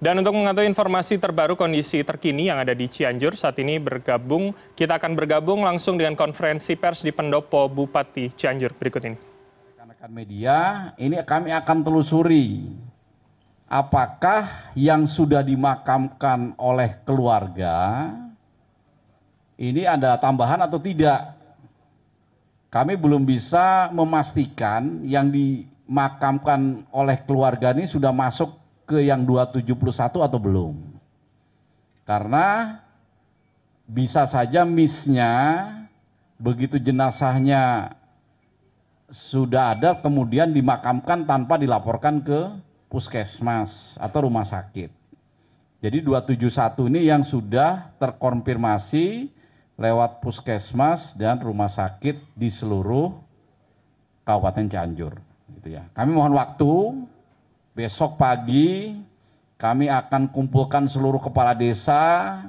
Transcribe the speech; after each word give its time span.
Dan 0.00 0.24
untuk 0.24 0.32
mengetahui 0.32 0.64
informasi 0.72 1.20
terbaru 1.20 1.60
kondisi 1.60 2.00
terkini 2.00 2.48
yang 2.48 2.56
ada 2.56 2.72
di 2.72 2.88
Cianjur 2.88 3.36
saat 3.36 3.60
ini 3.60 3.76
bergabung, 3.76 4.56
kita 4.72 4.96
akan 4.96 5.12
bergabung 5.12 5.60
langsung 5.60 6.00
dengan 6.00 6.16
konferensi 6.16 6.72
pers 6.72 7.04
di 7.04 7.12
Pendopo 7.12 7.68
Bupati 7.68 8.32
Cianjur 8.32 8.72
berikut 8.80 9.04
ini. 9.04 9.16
Rekan-rekan 9.76 10.08
media, 10.08 10.56
ini 10.96 11.20
kami 11.20 11.52
akan 11.52 11.84
telusuri 11.84 12.64
apakah 13.68 14.72
yang 14.72 15.04
sudah 15.04 15.44
dimakamkan 15.44 16.56
oleh 16.56 16.96
keluarga 17.04 18.08
ini 19.60 19.84
ada 19.84 20.16
tambahan 20.16 20.64
atau 20.64 20.80
tidak. 20.80 21.36
Kami 22.72 22.96
belum 22.96 23.28
bisa 23.28 23.92
memastikan 23.92 25.04
yang 25.04 25.28
dimakamkan 25.28 26.88
oleh 26.88 27.20
keluarga 27.28 27.76
ini 27.76 27.84
sudah 27.84 28.08
masuk 28.08 28.56
ke 28.90 29.06
yang 29.06 29.22
271 29.22 29.70
atau 30.18 30.38
belum. 30.42 30.74
Karena 32.02 32.74
bisa 33.86 34.26
saja 34.26 34.66
misnya 34.66 35.30
begitu 36.42 36.82
jenazahnya 36.82 37.94
sudah 39.30 39.78
ada 39.78 40.02
kemudian 40.02 40.50
dimakamkan 40.50 41.22
tanpa 41.22 41.54
dilaporkan 41.54 42.26
ke 42.26 42.58
puskesmas 42.90 43.70
atau 43.94 44.26
rumah 44.26 44.42
sakit. 44.42 44.90
Jadi 45.80 45.98
271 46.02 46.90
ini 46.90 47.06
yang 47.06 47.22
sudah 47.22 47.94
terkonfirmasi 48.02 49.30
lewat 49.80 50.20
puskesmas 50.20 51.14
dan 51.16 51.40
rumah 51.40 51.72
sakit 51.72 52.36
di 52.36 52.52
seluruh 52.52 53.16
Kabupaten 54.26 54.66
Cianjur. 54.68 55.14
Gitu 55.56 55.78
ya. 55.78 55.88
Kami 55.96 56.10
mohon 56.12 56.36
waktu 56.36 56.70
besok 57.74 58.18
pagi 58.20 58.96
kami 59.60 59.92
akan 59.92 60.32
kumpulkan 60.32 60.88
seluruh 60.88 61.20
kepala 61.20 61.52
desa, 61.52 62.40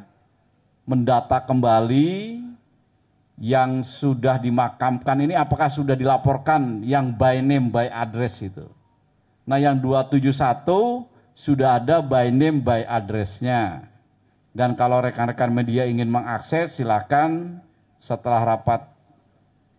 mendata 0.87 1.43
kembali 1.43 2.39
yang 3.35 3.83
sudah 3.99 4.39
dimakamkan 4.39 5.19
ini 5.19 5.35
apakah 5.35 5.67
sudah 5.67 5.99
dilaporkan 5.99 6.87
yang 6.87 7.11
by 7.19 7.43
name 7.43 7.67
by 7.67 7.91
address 7.91 8.39
itu. 8.39 8.63
Nah 9.43 9.59
yang 9.59 9.83
271 9.83 10.31
sudah 11.35 11.83
ada 11.83 11.99
by 11.99 12.31
name 12.31 12.63
by 12.63 12.87
addressnya. 12.87 13.91
Dan 14.55 14.79
kalau 14.79 15.03
rekan-rekan 15.03 15.51
media 15.51 15.87
ingin 15.87 16.07
mengakses 16.07 16.79
silakan 16.79 17.59
setelah 17.99 18.55
rapat 18.55 18.87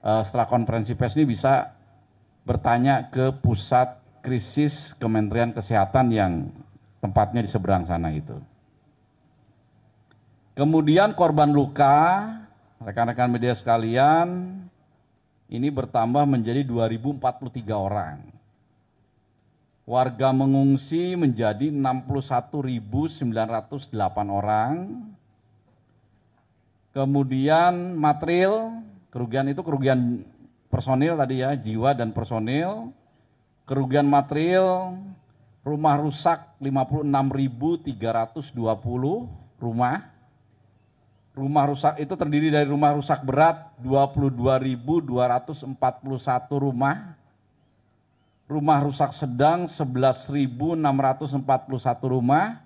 uh, 0.05 0.21
setelah 0.29 0.53
konferensi 0.53 0.93
pers 0.93 1.17
ini 1.17 1.33
bisa 1.33 1.73
bertanya 2.45 3.09
ke 3.09 3.41
pusat 3.41 4.02
krisis 4.23 4.73
Kementerian 5.03 5.51
Kesehatan 5.51 6.15
yang 6.15 6.55
tempatnya 7.03 7.43
di 7.43 7.51
seberang 7.51 7.85
sana 7.85 8.15
itu. 8.15 8.39
Kemudian 10.55 11.19
korban 11.19 11.51
luka, 11.51 12.31
rekan-rekan 12.79 13.35
media 13.35 13.59
sekalian, 13.59 14.63
ini 15.51 15.69
bertambah 15.69 16.23
menjadi 16.25 16.63
2043 16.63 17.75
orang. 17.75 18.23
Warga 19.83 20.31
mengungsi 20.31 21.19
menjadi 21.19 21.75
61.908 21.75 23.27
orang. 24.31 25.03
Kemudian 26.95 27.99
material, 27.99 28.79
kerugian 29.11 29.51
itu 29.51 29.59
kerugian 29.65 30.23
personil 30.71 31.19
tadi 31.19 31.43
ya, 31.43 31.59
jiwa 31.59 31.97
dan 31.97 32.15
personil 32.15 32.95
kerugian 33.73 34.05
material 34.05 35.01
rumah 35.65 35.97
rusak 35.97 36.61
56.320 36.61 38.53
rumah. 39.57 40.13
Rumah 41.33 41.65
rusak 41.73 41.97
itu 41.97 42.13
terdiri 42.13 42.53
dari 42.53 42.69
rumah 42.69 42.93
rusak 42.93 43.25
berat 43.25 43.73
22.241 43.81 45.65
rumah. 46.61 47.17
Rumah 48.45 48.79
rusak 48.85 49.17
sedang 49.17 49.65
11.641 49.73 50.77
rumah. 52.05 52.61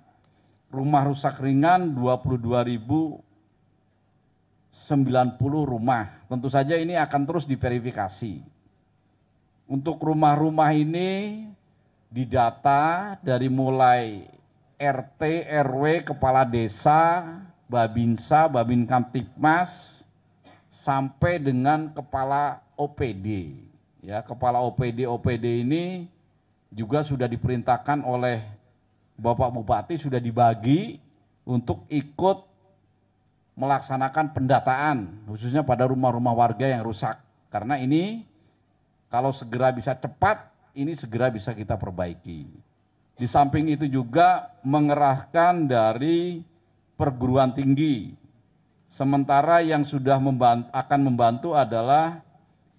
Rumah 0.74 1.02
rusak 1.06 1.38
ringan 1.38 1.94
22.090 1.94 3.22
rumah. 5.70 6.26
Tentu 6.26 6.50
saja 6.50 6.74
ini 6.74 6.98
akan 6.98 7.22
terus 7.22 7.46
diverifikasi 7.46 8.55
untuk 9.66 9.98
rumah-rumah 9.98 10.70
ini 10.74 11.46
didata 12.10 13.18
dari 13.20 13.50
mulai 13.50 14.26
RT, 14.78 15.22
RW, 15.66 16.14
kepala 16.14 16.46
desa, 16.46 17.26
Babinsa, 17.66 18.46
Babin 18.46 18.86
Kamtipmas, 18.86 19.70
sampai 20.86 21.42
dengan 21.42 21.90
kepala 21.90 22.62
OPD. 22.78 23.58
Ya, 24.06 24.22
kepala 24.22 24.62
OPD 24.62 25.02
OPD 25.10 25.66
ini 25.66 26.06
juga 26.70 27.02
sudah 27.02 27.26
diperintahkan 27.26 28.06
oleh 28.06 28.46
Bapak 29.18 29.50
Bupati 29.50 29.96
sudah 29.96 30.20
dibagi 30.20 31.00
untuk 31.42 31.88
ikut 31.88 32.44
melaksanakan 33.56 34.36
pendataan 34.36 35.24
khususnya 35.24 35.64
pada 35.64 35.88
rumah-rumah 35.88 36.36
warga 36.36 36.68
yang 36.68 36.84
rusak. 36.84 37.16
Karena 37.48 37.80
ini 37.80 38.28
kalau 39.06 39.30
segera 39.32 39.70
bisa 39.70 39.94
cepat, 39.94 40.50
ini 40.74 40.92
segera 40.98 41.30
bisa 41.30 41.54
kita 41.54 41.78
perbaiki. 41.78 42.50
Di 43.16 43.24
samping 43.24 43.72
itu 43.72 43.88
juga 43.88 44.52
mengerahkan 44.60 45.64
dari 45.64 46.44
perguruan 47.00 47.56
tinggi. 47.56 48.12
Sementara 48.92 49.64
yang 49.64 49.88
sudah 49.88 50.20
membantu, 50.20 50.68
akan 50.72 51.00
membantu 51.00 51.50
adalah 51.56 52.20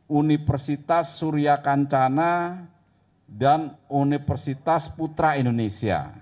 Universitas 0.05 1.17
Surya 1.17 1.57
Kancana 1.61 2.65
dan 3.25 3.75
Universitas 3.89 4.87
Putra 4.93 5.35
Indonesia. 5.41 6.13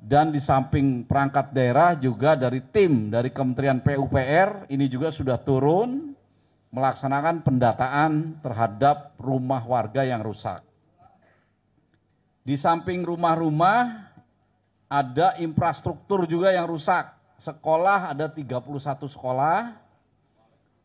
Dan 0.00 0.32
di 0.32 0.40
samping 0.40 1.04
perangkat 1.04 1.52
daerah 1.52 1.92
juga 1.92 2.32
dari 2.32 2.64
tim 2.72 3.12
dari 3.12 3.28
Kementerian 3.28 3.84
PUPR 3.84 4.72
ini 4.72 4.88
juga 4.88 5.12
sudah 5.12 5.36
turun 5.36 6.09
melaksanakan 6.70 7.42
pendataan 7.42 8.38
terhadap 8.42 9.18
rumah 9.18 9.62
warga 9.66 10.06
yang 10.06 10.22
rusak. 10.22 10.62
Di 12.46 12.54
samping 12.56 13.02
rumah-rumah 13.02 14.10
ada 14.90 15.38
infrastruktur 15.38 16.26
juga 16.26 16.54
yang 16.54 16.66
rusak. 16.70 17.10
Sekolah 17.42 18.10
ada 18.14 18.30
31 18.30 19.06
sekolah, 19.10 19.74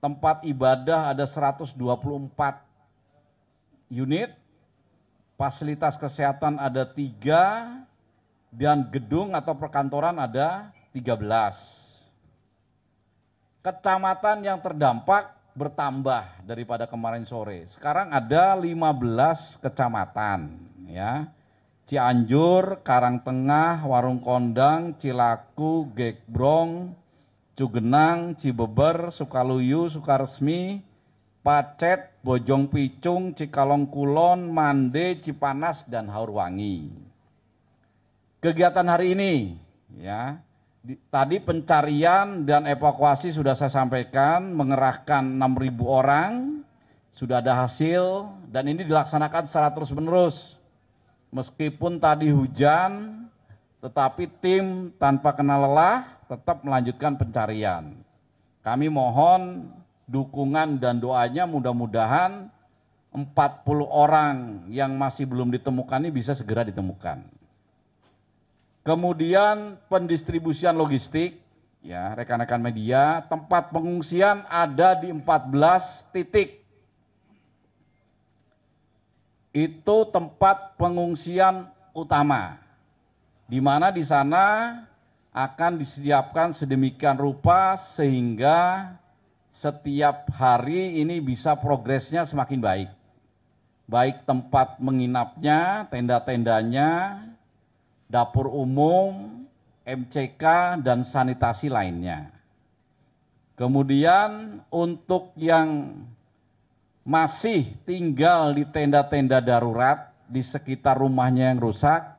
tempat 0.01 0.45
ibadah 0.45 1.13
ada 1.13 1.25
124 1.28 1.74
unit, 3.91 4.34
fasilitas 5.38 5.97
kesehatan 6.00 6.57
ada 6.57 6.88
tiga, 6.88 7.75
dan 8.56 8.88
gedung 8.88 9.35
atau 9.35 9.51
perkantoran 9.53 10.16
ada 10.16 10.72
13. 10.95 11.59
Kecamatan 13.59 14.45
yang 14.45 14.62
terdampak 14.63 15.35
bertambah 15.55 16.43
daripada 16.43 16.83
kemarin 16.85 17.23
sore. 17.23 17.66
Sekarang 17.71 18.11
ada 18.11 18.53
15 18.59 19.63
kecamatan 19.63 20.51
ya. 20.91 21.31
Cianjur, 21.85 22.81
Karangtengah, 22.81 23.85
Warung 23.85 24.19
Kondang, 24.19 24.97
Cilaku, 24.97 25.94
Gekbrong, 25.94 26.97
Cugenang, 27.53 28.35
Cibeber, 28.41 29.13
Sukaluyu, 29.13 29.94
Sukaresmi, 29.94 30.81
Pacet, 31.45 32.09
Bojong 32.25 32.73
Picung, 32.73 33.38
Cikalong 33.38 33.85
Kulon, 33.94 34.49
Mande, 34.49 35.21
Cipanas, 35.21 35.85
dan 35.85 36.09
Haurwangi. 36.09 36.89
Kegiatan 38.41 38.89
hari 38.89 39.13
ini 39.13 39.33
ya 40.01 40.41
tadi 41.09 41.41
pencarian 41.41 42.45
dan 42.45 42.69
evakuasi 42.69 43.33
sudah 43.33 43.57
saya 43.57 43.73
sampaikan 43.73 44.53
mengerahkan 44.53 45.25
6.000 45.25 45.81
orang 45.81 46.31
sudah 47.17 47.41
ada 47.41 47.65
hasil 47.65 48.29
dan 48.53 48.69
ini 48.69 48.85
dilaksanakan 48.85 49.49
secara 49.49 49.73
terus 49.73 49.89
menerus 49.89 50.35
meskipun 51.33 51.97
tadi 51.97 52.29
hujan 52.29 53.25
tetapi 53.81 54.29
tim 54.41 54.93
tanpa 54.97 55.33
kenal 55.33 55.65
lelah 55.69 56.17
tetap 56.25 56.65
melanjutkan 56.65 57.13
pencarian. 57.21 58.01
Kami 58.65 58.89
mohon 58.89 59.69
dukungan 60.09 60.81
dan 60.81 60.97
doanya 60.97 61.45
mudah-mudahan 61.45 62.49
40 63.13 63.29
orang 63.85 64.65
yang 64.73 64.97
masih 64.97 65.29
belum 65.29 65.53
ditemukan 65.53 66.01
ini 66.01 66.11
bisa 66.13 66.33
segera 66.33 66.65
ditemukan 66.65 67.44
Kemudian 68.85 69.81
pendistribusian 69.89 70.77
logistik, 70.77 71.41
ya 71.81 72.13
rekan-rekan 72.13 72.61
media, 72.61 73.25
tempat 73.25 73.73
pengungsian 73.73 74.45
ada 74.45 74.93
di 74.93 75.09
14 75.09 76.05
titik. 76.13 76.61
Itu 79.49 80.05
tempat 80.13 80.77
pengungsian 80.77 81.65
utama. 81.97 82.61
di 83.45 83.61
mana 83.61 83.93
di 83.93 84.01
sana 84.01 84.73
akan 85.29 85.77
disiapkan 85.77 86.57
sedemikian 86.57 87.13
rupa 87.13 87.77
sehingga 87.93 88.89
setiap 89.53 90.33
hari 90.33 90.97
ini 90.97 91.21
bisa 91.21 91.53
progresnya 91.53 92.25
semakin 92.25 92.59
baik. 92.59 92.89
Baik 93.85 94.25
tempat 94.25 94.81
menginapnya, 94.81 95.85
tenda-tendanya, 95.93 97.21
dapur 98.06 98.50
umum, 98.50 99.46
MCK, 99.86 100.78
dan 100.81 101.06
sanitasi 101.06 101.69
lainnya. 101.69 102.34
Kemudian 103.56 104.60
untuk 104.68 105.31
yang 105.40 106.02
masih 107.06 107.78
tinggal 107.88 108.52
di 108.52 108.66
tenda-tenda 108.68 109.40
darurat 109.40 110.12
di 110.25 110.42
sekitar 110.42 111.00
rumahnya 111.00 111.54
yang 111.54 111.62
rusak, 111.62 112.18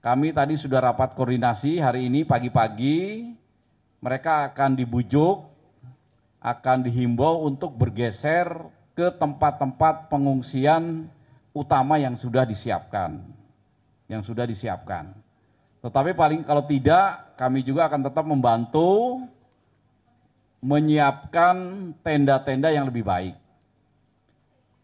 kami 0.00 0.32
tadi 0.32 0.56
sudah 0.56 0.80
rapat 0.80 1.12
koordinasi 1.12 1.76
hari 1.78 2.08
ini 2.08 2.24
pagi-pagi. 2.24 3.30
Mereka 4.00 4.48
akan 4.50 4.80
dibujuk, 4.80 5.44
akan 6.40 6.88
dihimbau 6.88 7.44
untuk 7.44 7.76
bergeser 7.76 8.48
ke 8.96 9.12
tempat-tempat 9.20 10.08
pengungsian 10.08 11.04
utama 11.52 12.00
yang 12.00 12.16
sudah 12.16 12.48
disiapkan. 12.48 13.39
Yang 14.10 14.34
sudah 14.34 14.42
disiapkan. 14.42 15.14
Tetapi 15.80 16.18
paling 16.18 16.42
kalau 16.42 16.66
tidak, 16.66 17.38
kami 17.38 17.62
juga 17.62 17.86
akan 17.86 18.10
tetap 18.10 18.26
membantu 18.26 19.22
menyiapkan 20.60 21.56
tenda-tenda 22.04 22.68
yang 22.68 22.84
lebih 22.84 23.06
baik. 23.06 23.38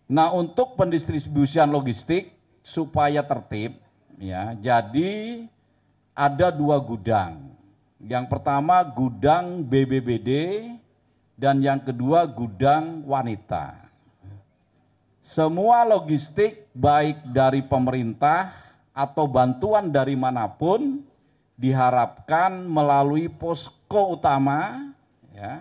Nah, 0.08 0.32
untuk 0.32 0.78
pendistribusian 0.78 1.68
logistik 1.68 2.32
supaya 2.64 3.20
tertib, 3.26 3.76
ya. 4.16 4.56
Jadi 4.56 5.44
ada 6.16 6.48
dua 6.48 6.80
gudang. 6.80 7.52
Yang 8.00 8.30
pertama 8.32 8.80
gudang 8.86 9.66
BBBD 9.66 10.30
dan 11.36 11.60
yang 11.60 11.82
kedua 11.84 12.24
gudang 12.24 13.04
wanita. 13.04 13.84
Semua 15.26 15.82
logistik 15.84 16.70
baik 16.72 17.34
dari 17.34 17.66
pemerintah 17.66 18.65
atau 18.96 19.28
bantuan 19.28 19.92
dari 19.92 20.16
mana 20.16 20.48
pun 20.48 21.04
diharapkan 21.60 22.64
melalui 22.64 23.28
posko 23.28 24.16
utama 24.16 24.88
ya 25.36 25.60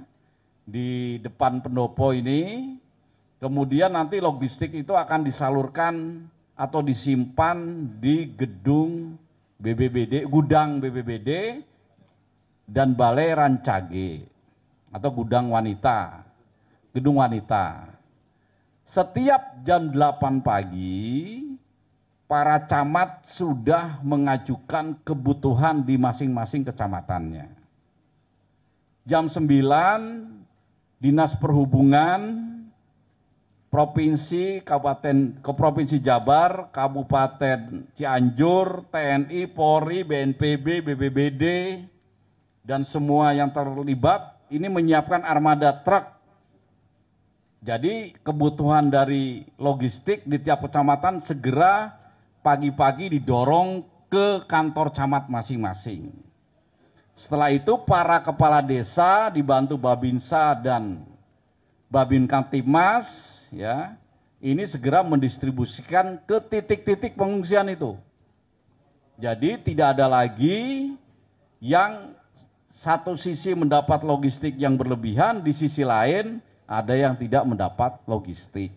di 0.64 1.20
depan 1.20 1.60
pendopo 1.60 2.16
ini 2.16 2.74
kemudian 3.44 3.92
nanti 3.92 4.24
logistik 4.24 4.72
itu 4.72 4.96
akan 4.96 5.28
disalurkan 5.28 6.26
atau 6.56 6.80
disimpan 6.80 7.84
di 8.00 8.32
gedung 8.32 9.20
BBBD, 9.60 10.28
gudang 10.28 10.80
BBBD 10.80 11.60
dan 12.68 12.96
Balai 12.96 13.36
Rancage 13.36 14.24
atau 14.92 15.10
gudang 15.12 15.52
wanita, 15.52 16.24
gedung 16.96 17.20
wanita. 17.20 17.92
Setiap 18.96 19.64
jam 19.68 19.92
8 19.92 20.40
pagi, 20.40 21.44
para 22.26 22.66
camat 22.66 23.26
sudah 23.38 24.02
mengajukan 24.02 24.98
kebutuhan 25.06 25.86
di 25.86 25.98
masing-masing 25.98 26.66
kecamatannya. 26.66 27.54
Jam 29.06 29.30
9, 29.30 29.46
Dinas 30.98 31.38
Perhubungan 31.38 32.54
provinsi, 33.76 34.64
kabupaten, 34.64 35.44
ke 35.44 35.52
provinsi 35.52 36.00
Jabar, 36.00 36.72
kabupaten 36.72 37.84
Cianjur, 38.00 38.88
TNI, 38.88 39.52
Polri, 39.52 40.08
BNPB, 40.08 40.80
BBBD, 40.80 41.44
dan 42.64 42.88
semua 42.88 43.36
yang 43.36 43.52
terlibat 43.52 44.40
ini 44.48 44.72
menyiapkan 44.72 45.28
armada 45.28 45.84
truk. 45.84 46.08
Jadi 47.68 48.16
kebutuhan 48.24 48.88
dari 48.88 49.44
logistik 49.60 50.24
di 50.24 50.40
tiap 50.40 50.64
kecamatan 50.64 51.28
segera 51.28 52.05
pagi-pagi 52.46 53.18
didorong 53.18 53.82
ke 54.06 54.46
kantor 54.46 54.94
camat 54.94 55.26
masing-masing. 55.26 56.14
Setelah 57.18 57.50
itu 57.50 57.74
para 57.90 58.22
kepala 58.22 58.62
desa 58.62 59.34
dibantu 59.34 59.82
Babinsa 59.82 60.54
dan 60.62 61.02
Babin 61.90 62.30
Kamtipmas 62.30 63.10
ya 63.50 63.98
ini 64.46 64.70
segera 64.70 65.02
mendistribusikan 65.02 66.22
ke 66.22 66.38
titik-titik 66.46 67.18
pengungsian 67.18 67.66
itu. 67.74 67.98
Jadi 69.18 69.58
tidak 69.66 69.98
ada 69.98 70.06
lagi 70.06 70.94
yang 71.64 72.14
satu 72.84 73.16
sisi 73.16 73.56
mendapat 73.56 74.04
logistik 74.04 74.54
yang 74.60 74.76
berlebihan, 74.76 75.40
di 75.40 75.56
sisi 75.56 75.82
lain 75.82 76.44
ada 76.68 76.94
yang 76.94 77.16
tidak 77.16 77.48
mendapat 77.48 77.96
logistik. 78.06 78.76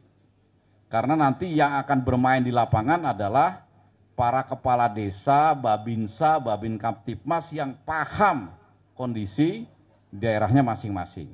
Karena 0.88 1.14
nanti 1.14 1.52
yang 1.52 1.76
akan 1.85 2.00
bermain 2.00 2.40
di 2.40 2.49
lapangan 2.49 3.12
adalah 3.12 3.69
para 4.17 4.43
kepala 4.43 4.88
desa, 4.88 5.52
babinsa, 5.52 6.40
babin 6.40 6.81
kaptipmas 6.81 7.52
yang 7.52 7.76
paham 7.85 8.50
kondisi 8.96 9.69
daerahnya 10.11 10.64
masing-masing. 10.64 11.29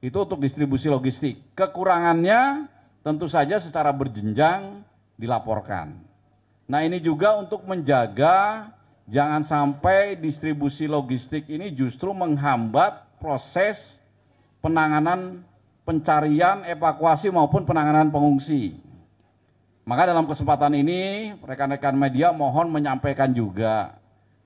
Itu 0.00 0.24
untuk 0.24 0.40
distribusi 0.40 0.88
logistik. 0.88 1.38
Kekurangannya 1.52 2.66
tentu 3.04 3.28
saja 3.28 3.60
secara 3.60 3.92
berjenjang 3.92 4.82
dilaporkan. 5.20 6.00
Nah 6.68 6.80
ini 6.84 7.00
juga 7.00 7.36
untuk 7.40 7.64
menjaga 7.64 8.68
jangan 9.08 9.42
sampai 9.44 10.20
distribusi 10.20 10.84
logistik 10.84 11.48
ini 11.48 11.72
justru 11.72 12.12
menghambat 12.12 13.08
proses 13.18 13.80
penanganan 14.60 15.42
pencarian, 15.88 16.68
evakuasi 16.68 17.32
maupun 17.32 17.64
penanganan 17.64 18.12
pengungsi. 18.12 18.76
Maka 19.88 20.04
dalam 20.04 20.28
kesempatan 20.28 20.76
ini 20.76 21.32
rekan-rekan 21.40 21.96
media 21.96 22.28
mohon 22.28 22.68
menyampaikan 22.68 23.32
juga 23.32 23.96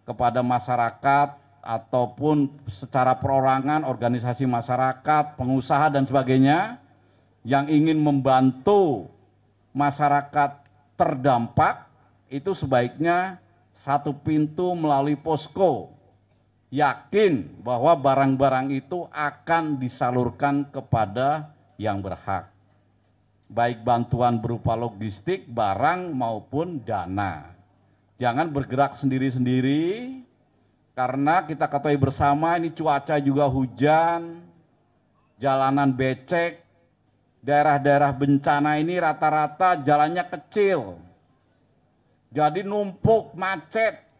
kepada 0.06 0.39
masyarakat 0.39 1.35
ataupun 1.59 2.62
secara 2.79 3.19
perorangan, 3.19 3.83
organisasi 3.83 4.47
masyarakat, 4.47 5.35
pengusaha 5.35 5.91
dan 5.91 6.06
sebagainya 6.06 6.79
yang 7.43 7.67
ingin 7.67 7.99
membantu 7.99 9.11
masyarakat 9.75 10.62
terdampak 10.94 11.91
itu 12.31 12.55
sebaiknya 12.55 13.43
satu 13.83 14.15
pintu 14.15 14.79
melalui 14.79 15.19
posko. 15.19 15.91
Yakin 16.72 17.60
bahwa 17.60 17.93
barang-barang 18.00 18.72
itu 18.72 19.05
akan 19.12 19.76
disalurkan 19.76 20.72
kepada 20.72 21.52
yang 21.76 22.00
berhak. 22.00 22.48
Baik 23.52 23.84
bantuan 23.84 24.41
berupa 24.41 24.72
logistik, 24.72 25.44
barang 25.52 26.17
maupun 26.17 26.81
dana. 26.81 27.52
Jangan 28.17 28.48
bergerak 28.48 28.96
sendiri-sendiri, 28.96 30.24
karena 30.96 31.44
kita 31.44 31.69
ketahui 31.69 32.00
bersama 32.00 32.56
ini 32.56 32.72
cuaca 32.72 33.20
juga 33.20 33.44
hujan, 33.52 34.41
jalanan 35.36 35.93
becek, 35.93 36.64
daerah-daerah 37.44 38.17
bencana 38.17 38.81
ini 38.81 38.96
rata-rata 38.96 39.76
jalannya 39.84 40.24
kecil. 40.24 40.96
Jadi 42.32 42.64
numpuk, 42.64 43.36
macet. 43.36 44.12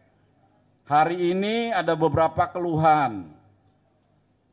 Hari 0.93 1.33
ini 1.33 1.73
ada 1.73 1.97
beberapa 1.97 2.53
keluhan. 2.53 3.25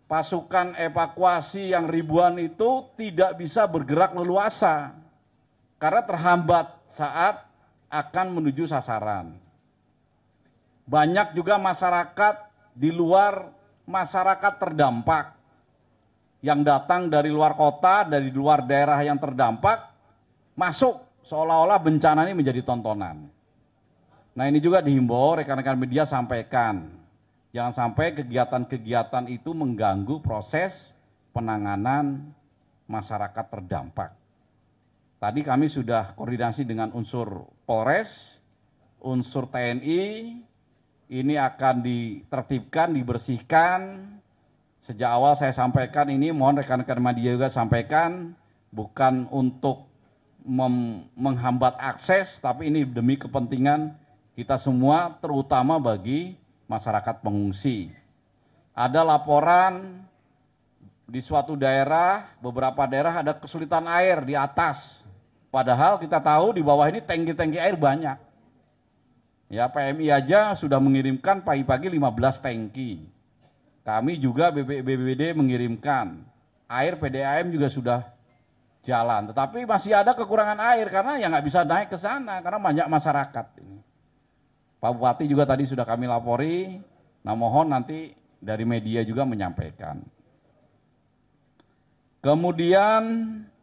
Pasukan 0.08 0.72
evakuasi 0.72 1.76
yang 1.76 1.84
ribuan 1.84 2.40
itu 2.40 2.88
tidak 2.96 3.36
bisa 3.36 3.68
bergerak 3.68 4.16
leluasa 4.16 4.96
karena 5.76 6.00
terhambat 6.00 6.66
saat 6.96 7.44
akan 7.92 8.40
menuju 8.40 8.64
sasaran. 8.72 9.36
Banyak 10.88 11.36
juga 11.36 11.60
masyarakat 11.60 12.48
di 12.72 12.88
luar 12.88 13.52
masyarakat 13.84 14.52
terdampak 14.56 15.36
yang 16.40 16.64
datang 16.64 17.12
dari 17.12 17.28
luar 17.28 17.52
kota, 17.52 18.08
dari 18.08 18.32
luar 18.32 18.64
daerah 18.64 18.96
yang 19.04 19.20
terdampak, 19.20 19.92
masuk 20.56 21.04
seolah-olah 21.28 21.76
bencana 21.84 22.24
ini 22.24 22.32
menjadi 22.32 22.64
tontonan. 22.64 23.28
Nah 24.40 24.48
ini 24.48 24.56
juga 24.56 24.80
dihimbau 24.80 25.36
rekan-rekan 25.36 25.76
media 25.76 26.08
sampaikan. 26.08 26.88
Jangan 27.52 27.76
sampai 27.76 28.16
kegiatan-kegiatan 28.16 29.28
itu 29.28 29.52
mengganggu 29.52 30.16
proses 30.24 30.72
penanganan 31.36 32.32
masyarakat 32.88 33.44
terdampak. 33.52 34.16
Tadi 35.20 35.44
kami 35.44 35.68
sudah 35.68 36.16
koordinasi 36.16 36.64
dengan 36.64 36.88
unsur 36.96 37.52
Polres, 37.68 38.08
unsur 39.04 39.44
TNI, 39.52 40.40
ini 41.12 41.34
akan 41.36 41.84
ditertibkan, 41.84 42.96
dibersihkan. 42.96 44.08
Sejak 44.88 45.20
awal 45.20 45.36
saya 45.36 45.52
sampaikan 45.52 46.08
ini, 46.08 46.32
mohon 46.32 46.56
rekan-rekan 46.56 46.96
media 46.96 47.36
juga 47.36 47.52
sampaikan, 47.52 48.32
bukan 48.72 49.28
untuk 49.28 49.84
menghambat 51.20 51.76
akses, 51.76 52.40
tapi 52.40 52.72
ini 52.72 52.88
demi 52.88 53.20
kepentingan 53.20 53.99
kita 54.40 54.56
semua, 54.56 55.20
terutama 55.20 55.76
bagi 55.76 56.40
masyarakat 56.64 57.20
pengungsi. 57.20 57.92
Ada 58.72 59.04
laporan 59.04 60.00
di 61.04 61.20
suatu 61.20 61.60
daerah, 61.60 62.32
beberapa 62.40 62.88
daerah 62.88 63.20
ada 63.20 63.36
kesulitan 63.36 63.84
air 63.84 64.24
di 64.24 64.32
atas. 64.32 64.80
Padahal 65.52 66.00
kita 66.00 66.16
tahu 66.24 66.56
di 66.56 66.64
bawah 66.64 66.88
ini 66.88 67.04
tangki-tangki 67.04 67.60
air 67.60 67.76
banyak. 67.76 68.16
Ya 69.50 69.68
PMI 69.68 70.08
aja 70.08 70.54
sudah 70.56 70.80
mengirimkan 70.80 71.44
pagi-pagi 71.44 71.90
15 71.92 72.40
tangki. 72.40 73.04
Kami 73.84 74.22
juga 74.22 74.54
BPBD 74.54 75.36
mengirimkan. 75.36 76.22
Air 76.70 76.96
PDAM 76.96 77.50
juga 77.50 77.68
sudah 77.68 78.00
jalan. 78.86 79.34
Tetapi 79.34 79.66
masih 79.66 79.92
ada 79.92 80.14
kekurangan 80.14 80.62
air 80.70 80.86
karena 80.88 81.18
ya 81.18 81.26
nggak 81.28 81.44
bisa 81.44 81.66
naik 81.66 81.90
ke 81.90 81.98
sana 81.98 82.38
karena 82.40 82.62
banyak 82.62 82.86
masyarakat 82.86 83.46
ini. 83.58 83.89
Pak 84.80 84.90
Bupati 84.96 85.28
juga 85.28 85.44
tadi 85.44 85.68
sudah 85.68 85.84
kami 85.84 86.08
lapori. 86.08 86.80
Nah 87.20 87.36
mohon 87.36 87.68
nanti 87.68 88.16
dari 88.40 88.64
media 88.64 89.04
juga 89.04 89.28
menyampaikan. 89.28 90.00
Kemudian 92.24 93.02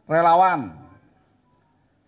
relawan. 0.06 0.86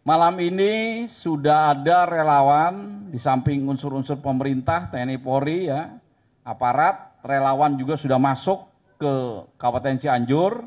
Malam 0.06 0.34
ini 0.40 1.06
sudah 1.20 1.76
ada 1.76 2.08
relawan 2.08 3.06
di 3.12 3.18
samping 3.20 3.66
unsur-unsur 3.68 4.18
pemerintah, 4.24 4.88
TNI 4.88 5.20
Polri 5.20 5.68
ya, 5.68 5.92
aparat, 6.40 7.20
relawan 7.20 7.76
juga 7.76 8.00
sudah 8.00 8.16
masuk 8.16 8.64
ke 8.96 9.12
Kabupaten 9.60 10.00
Cianjur 10.00 10.66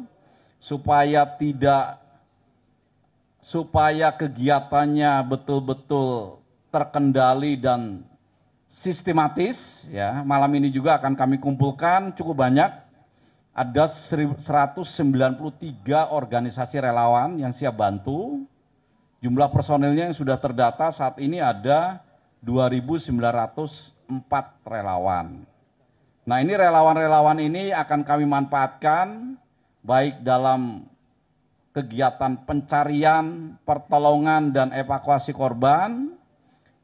supaya 0.63 1.27
tidak 1.35 1.99
supaya 3.43 4.15
kegiatannya 4.15 5.19
betul-betul 5.27 6.39
terkendali 6.71 7.59
dan 7.59 8.07
sistematis 8.81 9.59
ya. 9.91 10.25
Malam 10.25 10.49
ini 10.57 10.73
juga 10.73 10.97
akan 10.97 11.13
kami 11.13 11.37
kumpulkan 11.37 12.17
cukup 12.17 12.41
banyak 12.47 12.71
ada 13.53 13.85
193 14.09 14.89
organisasi 16.09 16.75
relawan 16.81 17.37
yang 17.37 17.53
siap 17.53 17.77
bantu. 17.77 18.41
Jumlah 19.21 19.53
personilnya 19.53 20.09
yang 20.09 20.17
sudah 20.17 20.41
terdata 20.41 20.89
saat 20.91 21.21
ini 21.21 21.37
ada 21.37 22.01
2.904 22.41 23.13
relawan. 24.67 25.45
Nah 26.23 26.37
ini 26.41 26.53
relawan-relawan 26.55 27.39
ini 27.39 27.71
akan 27.71 28.03
kami 28.03 28.25
manfaatkan 28.27 29.37
baik 29.83 30.23
dalam 30.23 30.87
kegiatan 31.75 32.43
pencarian, 32.47 33.57
pertolongan, 33.63 34.51
dan 34.51 34.71
evakuasi 34.71 35.31
korban 35.31 36.15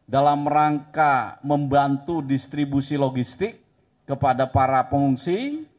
dalam 0.10 0.42
rangka 0.50 1.38
membantu 1.46 2.26
distribusi 2.26 2.98
logistik 2.98 3.62
kepada 4.10 4.50
para 4.50 4.82
pengungsi, 4.90 5.70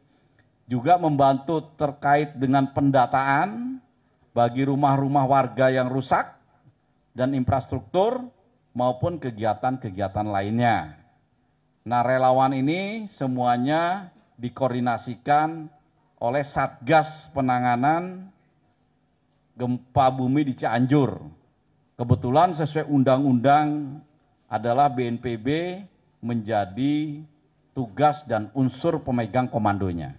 juga 0.71 0.95
membantu 1.03 1.67
terkait 1.75 2.39
dengan 2.39 2.71
pendataan 2.71 3.83
bagi 4.31 4.63
rumah-rumah 4.63 5.27
warga 5.27 5.67
yang 5.67 5.91
rusak 5.91 6.31
dan 7.11 7.35
infrastruktur 7.35 8.23
maupun 8.71 9.19
kegiatan-kegiatan 9.19 10.31
lainnya. 10.31 10.95
Nah, 11.83 12.07
relawan 12.07 12.55
ini 12.55 13.11
semuanya 13.19 14.15
dikoordinasikan 14.39 15.67
oleh 16.23 16.47
Satgas 16.47 17.11
Penanganan 17.35 18.31
Gempa 19.59 20.07
Bumi 20.15 20.47
di 20.47 20.55
Cianjur. 20.55 21.19
Kebetulan 21.99 22.55
sesuai 22.55 22.87
undang-undang 22.87 23.99
adalah 24.50 24.90
BNPB 24.90 25.47
menjadi 26.19 27.23
tugas 27.71 28.26
dan 28.26 28.50
unsur 28.52 28.99
pemegang 29.00 29.47
komandonya. 29.47 30.19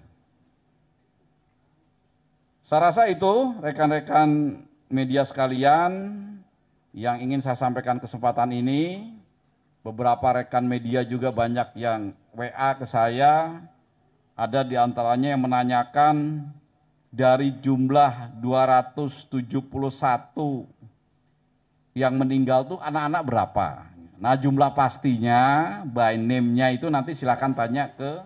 Saya 2.71 2.88
rasa 2.88 3.11
itu 3.11 3.59
rekan-rekan 3.59 4.63
media 4.88 5.27
sekalian 5.27 5.91
yang 6.95 7.19
ingin 7.19 7.43
saya 7.43 7.59
sampaikan 7.59 8.00
kesempatan 8.00 8.55
ini. 8.55 9.11
Beberapa 9.83 10.39
rekan 10.39 10.63
media 10.63 11.03
juga 11.03 11.35
banyak 11.35 11.75
yang 11.75 12.15
WA 12.31 12.71
ke 12.79 12.88
saya. 12.88 13.59
Ada 14.39 14.63
di 14.63 14.79
antaranya 14.79 15.35
yang 15.35 15.43
menanyakan 15.43 16.47
dari 17.11 17.51
jumlah 17.59 18.39
271 18.39 19.51
yang 21.91 22.15
meninggal 22.15 22.63
itu 22.71 22.79
anak-anak 22.79 23.21
berapa. 23.27 23.90
Nah 24.22 24.38
jumlah 24.38 24.78
pastinya 24.78 25.42
by 25.90 26.13
name-nya 26.13 26.78
itu 26.78 26.86
nanti 26.94 27.18
silakan 27.18 27.58
tanya 27.58 27.90
ke 27.98 28.22